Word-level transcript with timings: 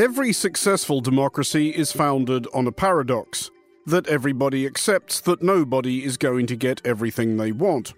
Every 0.00 0.32
successful 0.32 1.02
democracy 1.02 1.68
is 1.68 1.92
founded 1.92 2.46
on 2.54 2.66
a 2.66 2.72
paradox 2.72 3.50
that 3.84 4.08
everybody 4.08 4.64
accepts 4.64 5.20
that 5.20 5.42
nobody 5.42 6.06
is 6.06 6.16
going 6.16 6.46
to 6.46 6.56
get 6.56 6.80
everything 6.86 7.36
they 7.36 7.52
want. 7.52 7.92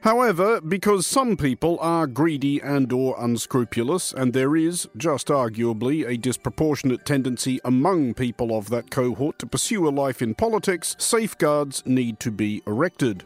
However, 0.00 0.60
because 0.60 1.06
some 1.06 1.36
people 1.36 1.78
are 1.80 2.08
greedy 2.08 2.60
and 2.60 2.92
or 2.92 3.14
unscrupulous 3.16 4.12
and 4.12 4.32
there 4.32 4.56
is 4.56 4.88
just 4.96 5.28
arguably 5.28 6.04
a 6.04 6.16
disproportionate 6.16 7.06
tendency 7.06 7.60
among 7.64 8.14
people 8.14 8.58
of 8.58 8.68
that 8.70 8.90
cohort 8.90 9.38
to 9.38 9.46
pursue 9.46 9.86
a 9.86 9.90
life 9.90 10.22
in 10.22 10.34
politics, 10.34 10.96
safeguards 10.98 11.80
need 11.86 12.18
to 12.18 12.32
be 12.32 12.60
erected. 12.66 13.22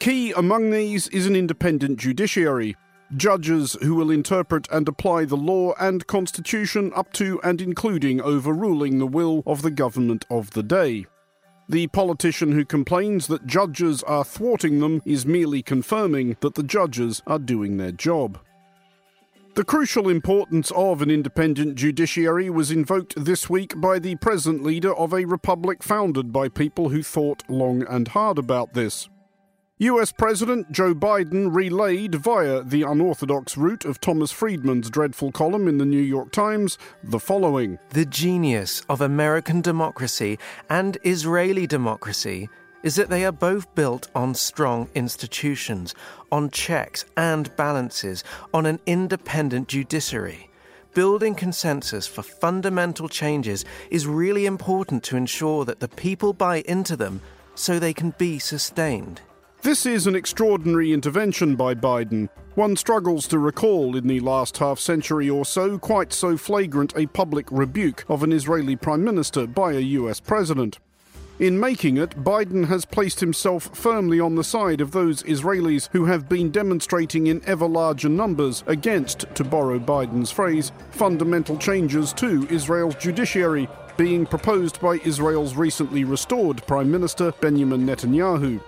Key 0.00 0.32
among 0.32 0.72
these 0.72 1.06
is 1.08 1.28
an 1.28 1.36
independent 1.36 2.00
judiciary, 2.00 2.74
judges 3.16 3.76
who 3.82 3.94
will 3.94 4.10
interpret 4.10 4.66
and 4.70 4.88
apply 4.88 5.24
the 5.24 5.36
law 5.36 5.74
and 5.78 6.06
constitution 6.06 6.92
up 6.94 7.12
to 7.12 7.40
and 7.42 7.60
including 7.60 8.20
overruling 8.20 8.98
the 8.98 9.06
will 9.06 9.42
of 9.46 9.62
the 9.62 9.70
government 9.70 10.24
of 10.30 10.50
the 10.50 10.62
day. 10.62 11.06
The 11.68 11.88
politician 11.88 12.52
who 12.52 12.64
complains 12.64 13.26
that 13.26 13.46
judges 13.46 14.02
are 14.04 14.24
thwarting 14.24 14.78
them 14.80 15.02
is 15.04 15.26
merely 15.26 15.62
confirming 15.62 16.36
that 16.40 16.54
the 16.54 16.62
judges 16.62 17.22
are 17.26 17.40
doing 17.40 17.76
their 17.76 17.92
job. 17.92 18.38
The 19.56 19.64
crucial 19.64 20.08
importance 20.08 20.70
of 20.72 21.00
an 21.00 21.10
independent 21.10 21.76
judiciary 21.76 22.50
was 22.50 22.70
invoked 22.70 23.14
this 23.16 23.48
week 23.48 23.80
by 23.80 23.98
the 23.98 24.16
present 24.16 24.62
leader 24.62 24.94
of 24.94 25.14
a 25.14 25.24
republic 25.24 25.82
founded 25.82 26.30
by 26.30 26.50
people 26.50 26.90
who 26.90 27.02
thought 27.02 27.42
long 27.48 27.82
and 27.82 28.06
hard 28.08 28.38
about 28.38 28.74
this. 28.74 29.08
US 29.78 30.10
President 30.10 30.72
Joe 30.72 30.94
Biden 30.94 31.54
relayed 31.54 32.14
via 32.14 32.62
the 32.62 32.80
unorthodox 32.80 33.58
route 33.58 33.84
of 33.84 34.00
Thomas 34.00 34.32
Friedman's 34.32 34.88
dreadful 34.88 35.30
column 35.30 35.68
in 35.68 35.76
the 35.76 35.84
New 35.84 36.00
York 36.00 36.32
Times 36.32 36.78
the 37.04 37.20
following 37.20 37.78
The 37.90 38.06
genius 38.06 38.80
of 38.88 39.02
American 39.02 39.60
democracy 39.60 40.38
and 40.70 40.96
Israeli 41.04 41.66
democracy 41.66 42.48
is 42.84 42.96
that 42.96 43.10
they 43.10 43.26
are 43.26 43.32
both 43.32 43.74
built 43.74 44.08
on 44.14 44.34
strong 44.34 44.88
institutions, 44.94 45.94
on 46.32 46.48
checks 46.48 47.04
and 47.14 47.54
balances, 47.56 48.24
on 48.54 48.64
an 48.64 48.80
independent 48.86 49.68
judiciary. 49.68 50.48
Building 50.94 51.34
consensus 51.34 52.06
for 52.06 52.22
fundamental 52.22 53.10
changes 53.10 53.66
is 53.90 54.06
really 54.06 54.46
important 54.46 55.02
to 55.02 55.18
ensure 55.18 55.66
that 55.66 55.80
the 55.80 55.88
people 55.88 56.32
buy 56.32 56.62
into 56.66 56.96
them 56.96 57.20
so 57.54 57.78
they 57.78 57.92
can 57.92 58.14
be 58.16 58.38
sustained. 58.38 59.20
This 59.66 59.84
is 59.84 60.06
an 60.06 60.14
extraordinary 60.14 60.92
intervention 60.92 61.56
by 61.56 61.74
Biden. 61.74 62.28
One 62.54 62.76
struggles 62.76 63.26
to 63.26 63.40
recall 63.40 63.96
in 63.96 64.06
the 64.06 64.20
last 64.20 64.58
half 64.58 64.78
century 64.78 65.28
or 65.28 65.44
so 65.44 65.76
quite 65.76 66.12
so 66.12 66.36
flagrant 66.36 66.92
a 66.96 67.06
public 67.06 67.48
rebuke 67.50 68.04
of 68.08 68.22
an 68.22 68.30
Israeli 68.30 68.76
prime 68.76 69.02
minister 69.02 69.44
by 69.44 69.72
a 69.72 69.80
US 69.80 70.20
president. 70.20 70.78
In 71.40 71.58
making 71.58 71.96
it, 71.96 72.10
Biden 72.10 72.68
has 72.68 72.84
placed 72.84 73.18
himself 73.18 73.76
firmly 73.76 74.20
on 74.20 74.36
the 74.36 74.44
side 74.44 74.80
of 74.80 74.92
those 74.92 75.24
Israelis 75.24 75.88
who 75.90 76.04
have 76.04 76.28
been 76.28 76.52
demonstrating 76.52 77.26
in 77.26 77.42
ever 77.44 77.66
larger 77.66 78.08
numbers 78.08 78.62
against, 78.68 79.26
to 79.34 79.42
borrow 79.42 79.80
Biden's 79.80 80.30
phrase, 80.30 80.70
fundamental 80.92 81.58
changes 81.58 82.12
to 82.12 82.46
Israel's 82.50 82.94
judiciary 82.94 83.68
being 83.96 84.26
proposed 84.26 84.80
by 84.80 85.00
Israel's 85.04 85.56
recently 85.56 86.04
restored 86.04 86.64
Prime 86.68 86.88
Minister 86.88 87.32
Benjamin 87.40 87.84
Netanyahu. 87.84 88.60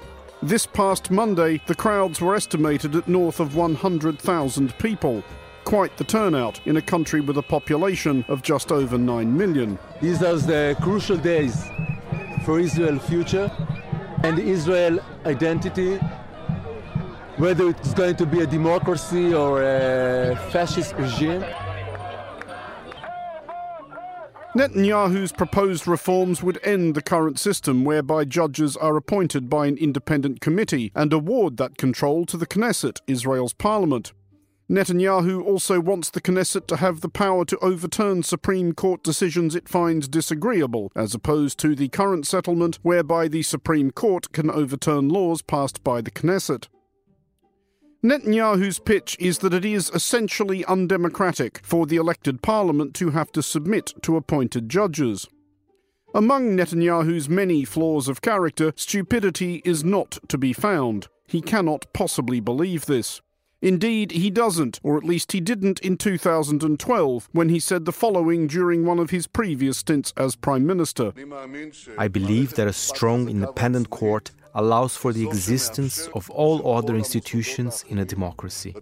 This 0.43 0.67
past 0.67 1.11
Monday, 1.11 1.61
the 1.67 1.75
crowds 1.75 2.21
were 2.21 2.37
estimated 2.37 2.95
at 2.95 3.09
north 3.09 3.41
of 3.41 3.57
100,000 3.57 4.79
people. 4.79 5.25
Quite 5.65 5.97
the 5.97 6.05
turnout 6.05 6.65
in 6.65 6.77
a 6.77 6.83
country 6.83 7.21
with 7.21 7.39
a 7.39 7.43
population 7.43 8.25
of 8.29 8.43
just 8.43 8.71
over 8.71 8.97
9 8.97 9.37
million. 9.37 9.81
These 10.01 10.23
are 10.23 10.37
the 10.37 10.77
crucial 10.81 11.17
days 11.17 11.65
for 12.45 12.61
Israel's 12.61 13.05
future 13.09 13.51
and 14.23 14.39
Israel 14.39 15.01
identity, 15.27 15.97
whether 17.37 17.69
it's 17.69 17.93
going 17.95 18.15
to 18.15 18.27
be 18.27 18.43
a 18.43 18.47
democracy 18.47 19.35
or 19.35 19.65
a 19.65 20.37
fascist 20.53 20.95
regime. 20.95 21.45
Netanyahu's 24.59 25.31
proposed 25.31 25.87
reforms 25.87 26.43
would 26.43 26.59
end 26.65 26.97
the 26.97 27.01
current 27.01 27.39
system 27.39 27.85
whereby 27.85 28.25
judges 28.25 28.77
are 28.77 28.97
appointed 28.97 29.49
by 29.49 29.69
an 29.69 29.77
independent 29.77 30.41
committee 30.41 30.91
and 30.97 31.13
award 31.13 31.59
that 31.59 31.79
control 31.79 32.27
to 32.27 32.37
the 32.37 32.45
Knesset, 32.45 33.01
Israel's 33.07 33.53
parliament. 33.53 34.13
Netanyahu 34.69 35.45
also 35.45 35.79
wants 35.79 36.11
the 36.11 36.21
Knesset 36.21 36.67
to 36.67 36.79
have 36.79 37.03
the 37.03 37.09
power 37.09 37.45
to 37.45 37.59
overturn 37.59 38.25
Supreme 38.25 38.73
Court 38.73 39.05
decisions 39.05 39.55
it 39.55 39.69
finds 39.69 40.09
disagreeable, 40.09 40.91
as 40.97 41.15
opposed 41.15 41.61
to 41.61 41.77
the 41.77 41.89
current 41.89 42.27
settlement 42.27 42.81
whereby 42.83 43.29
the 43.29 43.45
Supreme 43.45 43.93
Court 43.93 44.33
can 44.33 44.51
overturn 44.51 45.09
laws 45.09 45.41
passed 45.41 45.85
by 45.85 46.01
the 46.01 46.11
Knesset. 46.11 46.67
Netanyahu's 48.03 48.79
pitch 48.79 49.17
is 49.19 49.39
that 49.39 49.53
it 49.53 49.65
is 49.65 49.91
essentially 49.91 50.65
undemocratic 50.67 51.61
for 51.65 51.85
the 51.85 51.97
elected 51.97 52.43
parliament 52.43 52.95
to 52.95 53.11
have 53.11 53.33
to 53.33 53.43
submit 53.43 53.93
to 54.03 54.17
appointed 54.17 54.69
judges. 54.69 55.27
Among 56.15 56.57
Netanyahu's 56.57 57.29
many 57.29 57.65
flaws 57.65 58.07
of 58.07 58.23
character, 58.23 58.73
stupidity 58.77 59.63
is 59.65 59.83
not 59.83 60.19
to 60.29 60.39
be 60.39 60.53
found. 60.53 61.09
He 61.27 61.43
cannot 61.43 61.93
possibly 61.93 62.39
believe 62.39 62.87
this. 62.87 63.21
Indeed, 63.61 64.13
he 64.13 64.31
doesn't, 64.31 64.79
or 64.85 64.97
at 64.97 65.03
least 65.03 65.33
he 65.33 65.41
didn't 65.41 65.81
in 65.81 65.97
2012, 65.97 67.29
when 67.33 67.49
he 67.49 67.59
said 67.59 67.85
the 67.85 67.93
following 67.93 68.47
during 68.47 68.87
one 68.87 69.01
of 69.01 69.11
his 69.11 69.27
previous 69.27 69.79
stints 69.79 70.13
as 70.17 70.37
Prime 70.37 70.65
Minister 70.65 71.13
I 71.99 72.07
believe 72.07 72.55
that 72.55 72.69
a 72.69 72.73
strong 72.73 73.29
independent 73.29 73.91
court 73.91 74.31
allows 74.55 74.97
for 74.97 75.13
the 75.13 75.27
existence 75.27 76.09
of 76.15 76.31
all 76.31 76.77
other 76.77 76.97
institutions 76.97 77.85
in 77.89 77.99
a 77.99 78.05
democracy. 78.05 78.75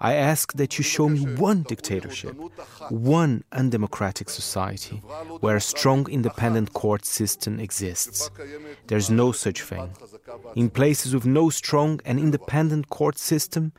I 0.00 0.14
ask 0.14 0.52
that 0.54 0.78
you 0.78 0.84
show 0.84 1.08
me 1.08 1.20
one 1.34 1.62
dictatorship, 1.62 2.36
one 2.90 3.44
undemocratic 3.52 4.28
society 4.30 4.96
where 5.40 5.56
a 5.56 5.60
strong 5.60 6.08
independent 6.10 6.72
court 6.72 7.04
system 7.04 7.60
exists. 7.60 8.30
There's 8.86 9.10
no 9.10 9.32
such 9.32 9.62
thing. 9.62 9.90
In 10.54 10.70
places 10.70 11.14
with 11.14 11.26
no 11.26 11.50
strong 11.50 12.00
and 12.04 12.18
independent 12.18 12.88
court 12.88 13.18
system, 13.18 13.72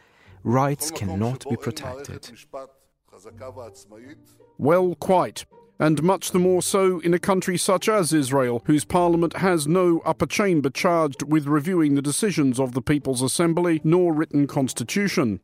rights 0.44 0.92
cannot 0.92 1.46
be 1.50 1.56
protected. 1.56 2.32
Well, 4.58 4.96
quite 4.96 5.46
and 5.80 6.02
much 6.04 6.32
the 6.32 6.40
more 6.40 6.62
so 6.62 7.00
in 7.00 7.14
a 7.14 7.20
country 7.20 7.58
such 7.58 7.88
as 7.88 8.14
Israel, 8.14 8.62
whose 8.66 8.86
parliament 8.86 9.38
has 9.38 9.68
no 9.68 10.02
upper 10.06 10.26
chamber 10.26 10.70
charged 10.70 11.24
with 11.24 11.48
reviewing 11.48 11.96
the 11.96 12.02
decisions 12.02 12.60
of 12.60 12.74
the 12.74 12.82
People's 12.82 13.22
Assembly 13.22 13.82
nor 13.84 14.14
written 14.14 14.48
constitution. 14.48 15.40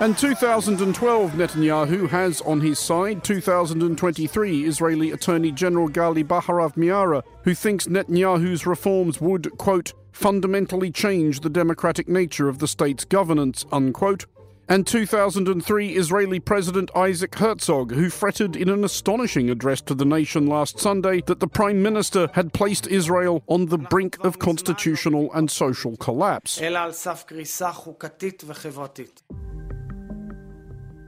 And 0.00 0.16
2012 0.18 1.32
Netanyahu 1.32 2.08
has 2.08 2.40
on 2.42 2.60
his 2.60 2.78
side 2.78 3.22
2023 3.22 4.64
Israeli 4.64 5.10
Attorney 5.10 5.52
General 5.52 5.88
Gali 5.88 6.24
Baharav 6.24 6.74
Miara, 6.74 7.22
who 7.44 7.54
thinks 7.54 7.86
Netanyahu's 7.86 8.66
reforms 8.66 9.20
would, 9.20 9.56
quote, 9.58 9.92
fundamentally 10.10 10.90
change 10.90 11.40
the 11.40 11.50
democratic 11.50 12.08
nature 12.08 12.48
of 12.48 12.58
the 12.58 12.68
state's 12.68 13.04
governance, 13.04 13.64
unquote, 13.70 14.26
and 14.72 14.86
2003 14.86 15.96
Israeli 15.96 16.40
President 16.40 16.90
Isaac 16.96 17.34
Herzog, 17.34 17.92
who 17.92 18.08
fretted 18.08 18.56
in 18.56 18.70
an 18.70 18.84
astonishing 18.84 19.50
address 19.50 19.82
to 19.82 19.94
the 19.94 20.06
nation 20.06 20.46
last 20.46 20.80
Sunday 20.80 21.20
that 21.26 21.40
the 21.40 21.46
Prime 21.46 21.82
Minister 21.82 22.30
had 22.32 22.54
placed 22.54 22.86
Israel 22.86 23.42
on 23.48 23.66
the 23.66 23.76
brink 23.76 24.16
of 24.24 24.38
constitutional 24.38 25.30
and 25.34 25.50
social 25.50 25.98
collapse. 25.98 26.58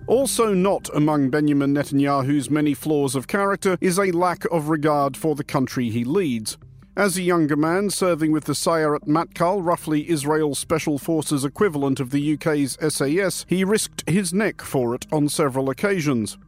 Also, 0.06 0.53
not 0.53 0.94
among 0.94 1.31
Benjamin 1.31 1.75
Netanyahu's 1.75 2.50
many 2.50 2.75
flaws 2.75 3.15
of 3.15 3.29
character 3.29 3.79
is 3.81 3.99
a 3.99 4.12
lack 4.12 4.44
of 4.53 4.69
regard 4.69 5.17
for 5.17 5.35
the 5.35 5.44
country 5.44 5.89
he 5.89 6.05
leads. 6.05 6.59
As 6.96 7.17
a 7.17 7.23
younger 7.23 7.56
man 7.56 7.91
serving 7.91 8.31
with 8.31 8.44
the 8.44 8.52
Sayeret 8.52 9.08
Matkal, 9.08 9.67
roughly 9.67 10.08
Israel's 10.08 10.61
Special 10.61 10.96
Forces 10.96 11.44
equivalent 11.44 11.99
of 11.99 12.11
the 12.11 12.35
UK's 12.35 12.79
SAS, 12.81 13.44
he 13.49 13.64
risked 13.64 14.08
his 14.08 14.32
neck 14.32 14.62
for 14.62 14.94
it 14.94 15.05
on 15.11 15.29
several 15.29 15.70
occasions. 15.70 16.38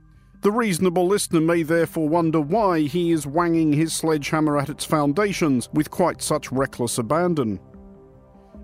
The 0.42 0.52
reasonable 0.52 1.08
listener 1.08 1.40
may 1.40 1.64
therefore 1.64 2.08
wonder 2.08 2.40
why 2.40 2.82
he 2.82 3.10
is 3.10 3.26
wanging 3.26 3.72
his 3.72 3.92
sledgehammer 3.92 4.56
at 4.56 4.68
its 4.68 4.84
foundations 4.84 5.68
with 5.72 5.90
quite 5.90 6.22
such 6.22 6.52
reckless 6.52 6.98
abandon. 6.98 7.58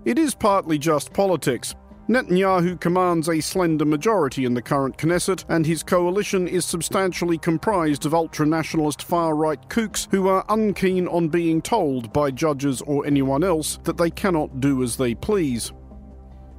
It 0.05 0.17
is 0.17 0.35
partly 0.35 0.77
just 0.77 1.11
politics. 1.11 1.75
Netanyahu 2.09 2.77
commands 2.81 3.29
a 3.29 3.39
slender 3.39 3.85
majority 3.85 4.43
in 4.43 4.53
the 4.53 4.61
current 4.61 4.97
Knesset, 4.97 5.45
and 5.47 5.65
his 5.65 5.83
coalition 5.83 6.49
is 6.49 6.65
substantially 6.65 7.37
comprised 7.37 8.05
of 8.05 8.13
ultra 8.13 8.45
nationalist 8.45 9.03
far 9.03 9.35
right 9.35 9.69
kooks 9.69 10.09
who 10.11 10.27
are 10.27 10.45
unkeen 10.47 11.07
on 11.07 11.29
being 11.29 11.61
told 11.61 12.11
by 12.11 12.29
judges 12.29 12.81
or 12.81 13.05
anyone 13.05 13.41
else 13.41 13.79
that 13.85 13.95
they 13.95 14.09
cannot 14.09 14.59
do 14.59 14.83
as 14.83 14.97
they 14.97 15.15
please. 15.15 15.71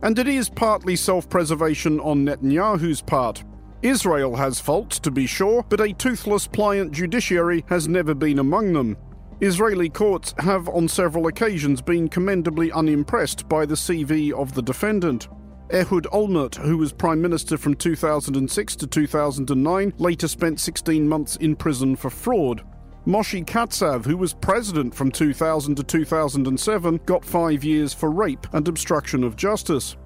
And 0.02 0.18
it 0.18 0.28
is 0.28 0.48
partly 0.48 0.96
self 0.96 1.28
preservation 1.28 2.00
on 2.00 2.24
Netanyahu's 2.24 3.02
part. 3.02 3.44
Israel 3.82 4.34
has 4.36 4.58
faults, 4.60 4.98
to 5.00 5.10
be 5.10 5.26
sure, 5.26 5.62
but 5.68 5.80
a 5.82 5.92
toothless, 5.92 6.46
pliant 6.46 6.90
judiciary 6.90 7.66
has 7.68 7.86
never 7.86 8.14
been 8.14 8.38
among 8.38 8.72
them. 8.72 8.96
Israeli 9.40 9.88
courts 9.88 10.32
have 10.38 10.68
on 10.68 10.86
several 10.86 11.26
occasions 11.26 11.82
been 11.82 12.08
commendably 12.08 12.70
unimpressed 12.70 13.48
by 13.48 13.66
the 13.66 13.74
CV 13.74 14.32
of 14.32 14.54
the 14.54 14.62
defendant. 14.62 15.28
Ehud 15.72 16.06
Olmert, 16.12 16.54
who 16.54 16.78
was 16.78 16.92
Prime 16.92 17.20
Minister 17.20 17.56
from 17.56 17.74
2006 17.74 18.76
to 18.76 18.86
2009, 18.86 19.94
later 19.98 20.28
spent 20.28 20.60
16 20.60 21.08
months 21.08 21.36
in 21.36 21.56
prison 21.56 21.96
for 21.96 22.10
fraud. 22.10 22.62
Moshe 23.06 23.44
Katsav, 23.44 24.06
who 24.06 24.16
was 24.16 24.34
president 24.34 24.94
from 24.94 25.10
2000 25.10 25.74
to 25.74 25.82
2007, 25.82 27.00
got 27.04 27.24
five 27.24 27.64
years 27.64 27.92
for 27.92 28.10
rape 28.10 28.46
and 28.52 28.68
obstruction 28.68 29.24
of 29.24 29.36
justice. 29.36 29.96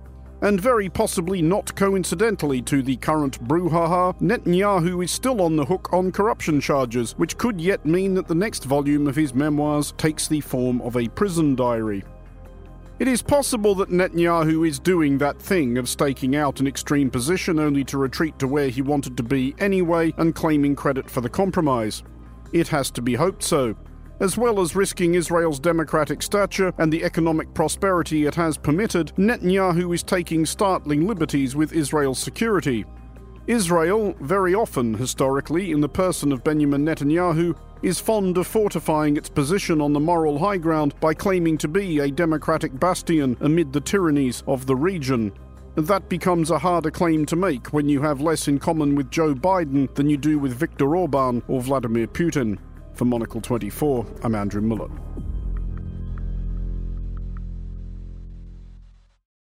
And 0.41 0.61
very 0.61 0.89
possibly 0.89 1.43
not 1.43 1.75
coincidentally 1.75 2.63
to 2.63 2.81
the 2.81 2.97
current 2.97 3.43
brouhaha, 3.49 4.17
Netanyahu 4.21 5.03
is 5.03 5.11
still 5.11 5.43
on 5.43 5.57
the 5.57 5.65
hook 5.65 5.93
on 5.93 6.13
corruption 6.13 6.61
charges, 6.61 7.13
which 7.19 7.37
could 7.37 7.61
yet 7.61 7.85
mean 7.85 8.15
that 8.15 8.29
the 8.29 8.37
next 8.37 8.65
volume 8.65 9.09
of 9.09 9.17
his 9.17 9.35
memoirs 9.35 9.93
takes 9.99 10.29
the 10.29 10.41
form 10.41 10.81
of 10.83 10.97
a 10.97 11.09
prison 11.09 11.57
diary. 11.57 12.05
It 13.01 13.09
is 13.09 13.23
possible 13.23 13.75
that 13.77 13.91
Netanyahu 13.91 14.67
is 14.67 14.79
doing 14.79 15.19
that 15.19 15.41
thing 15.41 15.77
of 15.77 15.89
staking 15.89 16.37
out 16.37 16.61
an 16.61 16.67
extreme 16.67 17.11
position 17.11 17.59
only 17.59 17.85
to 17.85 17.99
retreat 17.99 18.39
to 18.39 18.49
where 18.49 18.69
he 18.69 18.83
wanted 18.83 19.17
to 19.17 19.23
be 19.25 19.55
anyway 19.59 20.13
and 20.19 20.35
claiming 20.35 20.77
credit 20.77 21.11
for 21.11 21.21
the 21.21 21.29
compromise. 21.29 22.03
It 22.53 22.69
has 22.69 22.91
to 22.93 23.03
be 23.03 23.15
hoped 23.15 23.43
so. 23.43 23.77
As 24.21 24.37
well 24.37 24.61
as 24.61 24.75
risking 24.75 25.15
Israel's 25.15 25.61
democratic 25.61 26.23
stature 26.23 26.73
and 26.79 26.93
the 26.93 27.05
economic 27.05 27.55
prosperity 27.55 28.27
it 28.27 28.35
has 28.35 28.57
permitted, 28.59 29.13
Netanyahu 29.17 29.95
is 29.95 30.03
taking 30.03 30.45
startling 30.45 31.07
liberties 31.07 31.55
with 31.55 31.73
Israel's 31.73 32.19
security. 32.19 32.85
Israel, 33.47 34.15
very 34.21 34.57
often 34.57 34.93
historically, 34.93 35.71
in 35.71 35.81
the 35.81 35.89
person 35.89 36.33
of 36.33 36.43
Benjamin 36.43 36.85
Netanyahu, 36.85 37.57
is 37.83 38.01
fond 38.01 38.37
of 38.39 38.49
fortifying 38.49 39.17
its 39.17 39.29
position 39.29 39.81
on 39.81 39.93
the 39.93 40.01
moral 40.01 40.37
high 40.37 40.59
ground 40.59 40.99
by 40.99 41.15
claiming 41.15 41.57
to 41.57 41.69
be 41.69 42.01
a 42.01 42.11
democratic 42.11 42.79
bastion 42.79 43.37
amid 43.41 43.73
the 43.73 43.81
tyrannies 43.81 44.43
of 44.49 44.67
the 44.67 44.75
region. 44.75 45.33
That 45.77 46.09
becomes 46.09 46.51
a 46.51 46.59
harder 46.59 46.91
claim 46.91 47.25
to 47.27 47.37
make 47.37 47.69
when 47.69 47.89
you 47.89 48.03
have 48.03 48.21
less 48.21 48.49
in 48.49 48.59
common 48.59 48.97
with 48.97 49.13
Joe 49.13 49.33
Biden 49.33 49.95
than 49.95 50.11
you 50.11 50.17
do 50.17 50.41
with 50.41 50.55
Viktor 50.55 50.97
Orban 50.97 51.41
or 51.47 51.61
Vladimir 51.61 52.09
Putin. 52.09 52.59
For 52.99 53.05
Monocle 53.05 53.41
24, 53.41 54.07
I'm 54.25 54.35
Andrew 54.35 54.61
Mueller. 54.61 54.91